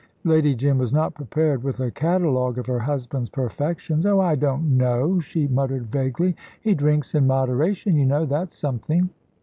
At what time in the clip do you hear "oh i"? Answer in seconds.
4.03-4.33